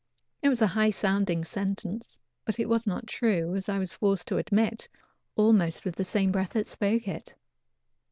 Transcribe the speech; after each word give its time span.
It 0.41 0.49
was 0.49 0.63
a 0.63 0.73
high 0.73 0.89
sounding 0.89 1.45
sentence, 1.45 2.19
but 2.43 2.59
it 2.59 2.67
was 2.67 2.87
not 2.87 3.05
true, 3.05 3.53
as 3.55 3.69
I 3.69 3.77
was 3.77 3.93
forced 3.93 4.25
to 4.29 4.37
admit, 4.37 4.89
almost 5.35 5.85
with 5.85 5.95
the 5.95 6.03
same 6.03 6.31
breath 6.31 6.49
that 6.53 6.67
spoke 6.67 7.07
it. 7.07 7.35